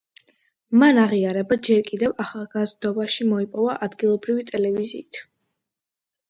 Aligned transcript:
მან 0.83 0.99
აღიარება 1.01 1.57
ჯერ 1.67 1.83
კიდევ 1.89 2.15
ახალგაზრდობაში 2.23 3.29
მოიპოვა 3.35 3.77
ადგილობრივი 3.89 4.47
ტელევიზიით. 4.49 5.23